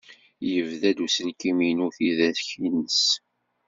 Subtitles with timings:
[0.51, 3.01] Yebda-d uselkim-inu tidak-nnes.